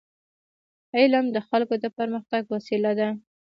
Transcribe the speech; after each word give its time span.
علم 0.97 1.25
د 1.35 1.37
خلکو 1.49 1.73
د 1.83 1.85
پرمختګ 1.97 2.43
وسیله 2.55 2.91
ده. 2.99 3.09